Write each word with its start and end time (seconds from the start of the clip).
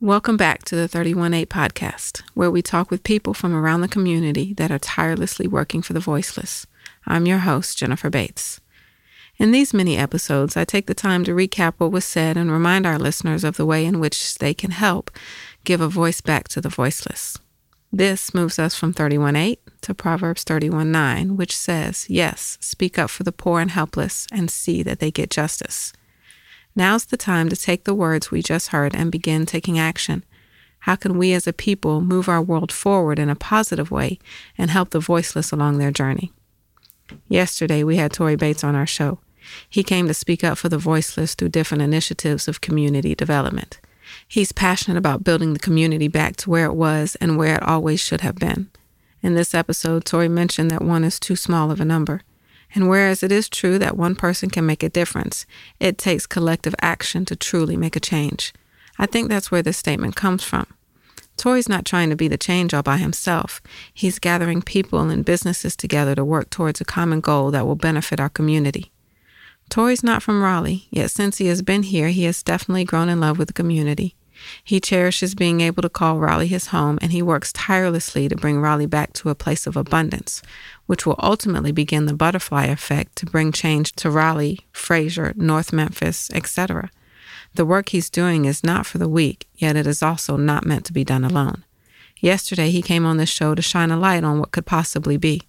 Welcome 0.00 0.36
back 0.36 0.62
to 0.66 0.76
the 0.76 0.86
318 0.86 1.46
podcast, 1.46 2.22
where 2.34 2.52
we 2.52 2.62
talk 2.62 2.88
with 2.88 3.02
people 3.02 3.34
from 3.34 3.52
around 3.52 3.80
the 3.80 3.88
community 3.88 4.54
that 4.54 4.70
are 4.70 4.78
tirelessly 4.78 5.48
working 5.48 5.82
for 5.82 5.92
the 5.92 5.98
voiceless. 5.98 6.68
I'm 7.04 7.26
your 7.26 7.38
host, 7.38 7.78
Jennifer 7.78 8.08
Bates. 8.08 8.60
In 9.38 9.50
these 9.50 9.74
mini 9.74 9.96
episodes, 9.96 10.56
I 10.56 10.64
take 10.64 10.86
the 10.86 10.94
time 10.94 11.24
to 11.24 11.34
recap 11.34 11.74
what 11.78 11.90
was 11.90 12.04
said 12.04 12.36
and 12.36 12.52
remind 12.52 12.86
our 12.86 12.96
listeners 12.96 13.42
of 13.42 13.56
the 13.56 13.66
way 13.66 13.84
in 13.84 13.98
which 13.98 14.38
they 14.38 14.54
can 14.54 14.70
help 14.70 15.10
give 15.64 15.80
a 15.80 15.88
voice 15.88 16.20
back 16.20 16.46
to 16.50 16.60
the 16.60 16.68
voiceless. 16.68 17.36
This 17.92 18.32
moves 18.32 18.60
us 18.60 18.76
from 18.76 18.94
31:8 18.94 19.58
to 19.80 19.94
Proverbs 19.94 20.44
31:9, 20.44 21.36
which 21.36 21.56
says, 21.56 22.06
"Yes, 22.08 22.56
speak 22.60 23.00
up 23.00 23.10
for 23.10 23.24
the 23.24 23.32
poor 23.32 23.60
and 23.60 23.72
helpless 23.72 24.28
and 24.30 24.48
see 24.48 24.84
that 24.84 25.00
they 25.00 25.10
get 25.10 25.28
justice." 25.28 25.92
Now's 26.78 27.06
the 27.06 27.16
time 27.16 27.48
to 27.48 27.56
take 27.56 27.82
the 27.82 27.92
words 27.92 28.30
we 28.30 28.40
just 28.40 28.68
heard 28.68 28.94
and 28.94 29.10
begin 29.10 29.46
taking 29.46 29.80
action. 29.80 30.24
How 30.78 30.94
can 30.94 31.18
we 31.18 31.32
as 31.32 31.48
a 31.48 31.52
people 31.52 32.00
move 32.00 32.28
our 32.28 32.40
world 32.40 32.70
forward 32.70 33.18
in 33.18 33.28
a 33.28 33.34
positive 33.34 33.90
way 33.90 34.20
and 34.56 34.70
help 34.70 34.90
the 34.90 35.00
voiceless 35.00 35.50
along 35.50 35.78
their 35.78 35.90
journey? 35.90 36.30
Yesterday, 37.26 37.82
we 37.82 37.96
had 37.96 38.12
Tori 38.12 38.36
Bates 38.36 38.62
on 38.62 38.76
our 38.76 38.86
show. 38.86 39.18
He 39.68 39.82
came 39.82 40.06
to 40.06 40.14
speak 40.14 40.44
up 40.44 40.56
for 40.56 40.68
the 40.68 40.78
voiceless 40.78 41.34
through 41.34 41.48
different 41.48 41.82
initiatives 41.82 42.46
of 42.46 42.60
community 42.60 43.12
development. 43.12 43.80
He's 44.28 44.52
passionate 44.52 44.98
about 44.98 45.24
building 45.24 45.54
the 45.54 45.58
community 45.58 46.06
back 46.06 46.36
to 46.36 46.50
where 46.50 46.66
it 46.66 46.76
was 46.76 47.16
and 47.16 47.36
where 47.36 47.56
it 47.56 47.62
always 47.64 47.98
should 47.98 48.20
have 48.20 48.36
been. 48.36 48.70
In 49.20 49.34
this 49.34 49.52
episode, 49.52 50.04
Tori 50.04 50.28
mentioned 50.28 50.70
that 50.70 50.82
one 50.82 51.02
is 51.02 51.18
too 51.18 51.34
small 51.34 51.72
of 51.72 51.80
a 51.80 51.84
number. 51.84 52.22
And 52.74 52.88
whereas 52.88 53.22
it 53.22 53.32
is 53.32 53.48
true 53.48 53.78
that 53.78 53.96
one 53.96 54.14
person 54.14 54.50
can 54.50 54.66
make 54.66 54.82
a 54.82 54.88
difference, 54.88 55.46
it 55.80 55.98
takes 55.98 56.26
collective 56.26 56.74
action 56.80 57.24
to 57.26 57.36
truly 57.36 57.76
make 57.76 57.96
a 57.96 58.00
change. 58.00 58.52
I 58.98 59.06
think 59.06 59.28
that's 59.28 59.50
where 59.50 59.62
this 59.62 59.78
statement 59.78 60.16
comes 60.16 60.44
from. 60.44 60.66
Tori's 61.36 61.68
not 61.68 61.84
trying 61.84 62.10
to 62.10 62.16
be 62.16 62.26
the 62.26 62.36
change 62.36 62.74
all 62.74 62.82
by 62.82 62.96
himself. 62.96 63.62
He's 63.94 64.18
gathering 64.18 64.60
people 64.60 65.08
and 65.08 65.24
businesses 65.24 65.76
together 65.76 66.14
to 66.16 66.24
work 66.24 66.50
towards 66.50 66.80
a 66.80 66.84
common 66.84 67.20
goal 67.20 67.52
that 67.52 67.64
will 67.64 67.76
benefit 67.76 68.18
our 68.18 68.28
community. 68.28 68.90
Tori's 69.70 70.02
not 70.02 70.22
from 70.22 70.42
Raleigh, 70.42 70.88
yet 70.90 71.10
since 71.10 71.38
he 71.38 71.46
has 71.46 71.62
been 71.62 71.84
here, 71.84 72.08
he 72.08 72.24
has 72.24 72.42
definitely 72.42 72.84
grown 72.84 73.08
in 73.08 73.20
love 73.20 73.38
with 73.38 73.48
the 73.48 73.54
community. 73.54 74.16
He 74.64 74.80
cherishes 74.80 75.34
being 75.34 75.60
able 75.60 75.82
to 75.82 75.88
call 75.88 76.18
Raleigh 76.18 76.46
his 76.46 76.68
home, 76.68 76.98
and 77.02 77.12
he 77.12 77.22
works 77.22 77.52
tirelessly 77.52 78.28
to 78.28 78.36
bring 78.36 78.60
Raleigh 78.60 78.86
back 78.86 79.12
to 79.14 79.30
a 79.30 79.34
place 79.34 79.66
of 79.66 79.76
abundance, 79.76 80.42
which 80.88 81.04
will 81.04 81.14
ultimately 81.18 81.70
begin 81.70 82.06
the 82.06 82.14
butterfly 82.14 82.64
effect 82.64 83.14
to 83.14 83.26
bring 83.26 83.52
change 83.52 83.92
to 83.92 84.10
Raleigh, 84.10 84.66
Frayser, 84.72 85.36
North 85.36 85.70
Memphis, 85.70 86.30
etc. 86.32 86.90
The 87.54 87.66
work 87.66 87.90
he's 87.90 88.08
doing 88.08 88.46
is 88.46 88.64
not 88.64 88.86
for 88.86 88.96
the 88.96 89.08
weak, 89.08 89.46
yet 89.54 89.76
it 89.76 89.86
is 89.86 90.02
also 90.02 90.36
not 90.36 90.64
meant 90.64 90.86
to 90.86 90.94
be 90.94 91.04
done 91.04 91.24
alone. 91.24 91.64
Yesterday, 92.20 92.70
he 92.70 92.80
came 92.80 93.04
on 93.04 93.18
this 93.18 93.28
show 93.28 93.54
to 93.54 93.60
shine 93.60 93.90
a 93.90 93.98
light 93.98 94.24
on 94.24 94.40
what 94.40 94.50
could 94.50 94.64
possibly 94.64 95.18
be. 95.18 95.42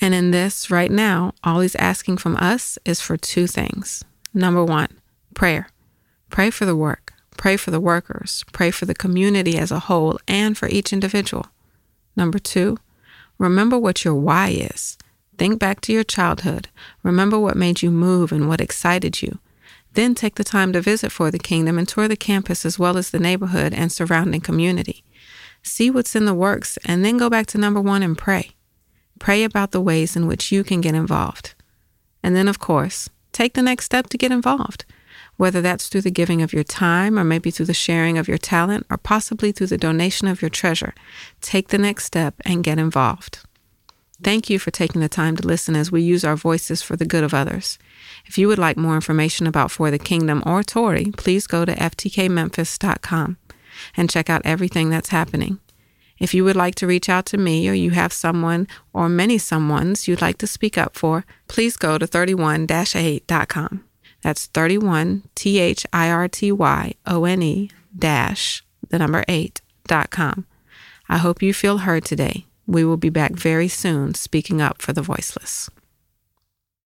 And 0.00 0.14
in 0.14 0.32
this, 0.32 0.68
right 0.68 0.90
now, 0.90 1.32
all 1.44 1.60
he's 1.60 1.76
asking 1.76 2.16
from 2.16 2.36
us 2.36 2.76
is 2.84 3.00
for 3.00 3.16
two 3.16 3.46
things. 3.46 4.04
Number 4.34 4.64
one, 4.64 5.00
prayer. 5.34 5.68
Pray 6.28 6.50
for 6.50 6.64
the 6.66 6.76
work. 6.76 7.12
Pray 7.36 7.56
for 7.56 7.70
the 7.70 7.80
workers, 7.80 8.44
pray 8.52 8.70
for 8.70 8.84
the 8.84 8.94
community 8.94 9.56
as 9.56 9.70
a 9.70 9.80
whole, 9.80 10.18
and 10.28 10.56
for 10.56 10.68
each 10.68 10.92
individual. 10.92 11.46
Number 12.14 12.38
two, 12.38 12.78
remember 13.42 13.78
what 13.78 14.04
your 14.04 14.14
why 14.14 14.48
is. 14.48 14.96
Think 15.36 15.58
back 15.58 15.80
to 15.82 15.92
your 15.92 16.04
childhood. 16.04 16.68
Remember 17.02 17.38
what 17.38 17.56
made 17.56 17.82
you 17.82 17.90
move 17.90 18.32
and 18.32 18.48
what 18.48 18.60
excited 18.60 19.20
you. 19.20 19.38
Then 19.94 20.14
take 20.14 20.36
the 20.36 20.44
time 20.44 20.72
to 20.72 20.80
visit 20.80 21.12
for 21.12 21.30
the 21.30 21.38
kingdom 21.38 21.76
and 21.76 21.86
tour 21.86 22.08
the 22.08 22.16
campus 22.16 22.64
as 22.64 22.78
well 22.78 22.96
as 22.96 23.10
the 23.10 23.18
neighborhood 23.18 23.74
and 23.74 23.90
surrounding 23.90 24.40
community. 24.40 25.04
See 25.62 25.90
what's 25.90 26.16
in 26.16 26.24
the 26.24 26.34
works 26.34 26.78
and 26.84 27.04
then 27.04 27.18
go 27.18 27.28
back 27.28 27.46
to 27.48 27.58
number 27.58 27.80
one 27.80 28.02
and 28.02 28.16
pray. 28.16 28.52
Pray 29.18 29.44
about 29.44 29.72
the 29.72 29.80
ways 29.80 30.16
in 30.16 30.26
which 30.26 30.50
you 30.50 30.64
can 30.64 30.80
get 30.80 30.94
involved. 30.94 31.54
And 32.22 32.34
then, 32.34 32.48
of 32.48 32.58
course, 32.58 33.10
take 33.32 33.54
the 33.54 33.62
next 33.62 33.84
step 33.84 34.08
to 34.08 34.18
get 34.18 34.32
involved 34.32 34.84
whether 35.42 35.60
that's 35.60 35.88
through 35.88 36.00
the 36.00 36.08
giving 36.08 36.40
of 36.40 36.52
your 36.52 36.62
time 36.62 37.18
or 37.18 37.24
maybe 37.24 37.50
through 37.50 37.66
the 37.66 37.74
sharing 37.74 38.16
of 38.16 38.28
your 38.28 38.38
talent 38.38 38.86
or 38.88 38.96
possibly 38.96 39.50
through 39.50 39.66
the 39.66 39.76
donation 39.76 40.28
of 40.28 40.40
your 40.40 40.48
treasure. 40.48 40.94
Take 41.40 41.66
the 41.66 41.78
next 41.78 42.04
step 42.04 42.36
and 42.44 42.62
get 42.62 42.78
involved. 42.78 43.40
Thank 44.22 44.48
you 44.48 44.60
for 44.60 44.70
taking 44.70 45.00
the 45.00 45.08
time 45.08 45.36
to 45.36 45.44
listen 45.44 45.74
as 45.74 45.90
we 45.90 46.00
use 46.00 46.22
our 46.22 46.36
voices 46.36 46.80
for 46.80 46.94
the 46.94 47.04
good 47.04 47.24
of 47.24 47.34
others. 47.34 47.76
If 48.24 48.38
you 48.38 48.46
would 48.46 48.60
like 48.60 48.76
more 48.76 48.94
information 48.94 49.48
about 49.48 49.72
For 49.72 49.90
the 49.90 49.98
Kingdom 49.98 50.44
or 50.46 50.62
Tori, 50.62 51.06
please 51.16 51.48
go 51.48 51.64
to 51.64 51.74
ftkmemphis.com 51.74 53.36
and 53.96 54.10
check 54.10 54.30
out 54.30 54.42
everything 54.44 54.90
that's 54.90 55.08
happening. 55.08 55.58
If 56.20 56.34
you 56.34 56.44
would 56.44 56.54
like 56.54 56.76
to 56.76 56.86
reach 56.86 57.08
out 57.08 57.26
to 57.26 57.36
me 57.36 57.68
or 57.68 57.72
you 57.72 57.90
have 57.90 58.12
someone 58.12 58.68
or 58.92 59.08
many 59.08 59.38
someones 59.38 60.06
you'd 60.06 60.22
like 60.22 60.38
to 60.38 60.46
speak 60.46 60.78
up 60.78 60.96
for, 60.96 61.26
please 61.48 61.76
go 61.76 61.98
to 61.98 62.06
31-8.com. 62.06 63.84
That's 64.22 64.46
31 64.46 65.24
T 65.34 65.58
H 65.58 65.86
I 65.92 66.10
R 66.10 66.28
T 66.28 66.52
Y 66.52 66.94
O 67.06 67.24
N 67.24 67.42
E 67.42 67.70
dash 67.96 68.64
the 68.88 68.98
number 68.98 69.24
8 69.28 69.60
dot 69.86 70.10
com. 70.10 70.46
I 71.08 71.18
hope 71.18 71.42
you 71.42 71.52
feel 71.52 71.78
heard 71.78 72.04
today. 72.04 72.46
We 72.66 72.84
will 72.84 72.96
be 72.96 73.10
back 73.10 73.32
very 73.32 73.68
soon 73.68 74.14
speaking 74.14 74.60
up 74.60 74.80
for 74.80 74.92
the 74.92 75.02
voiceless. 75.02 75.68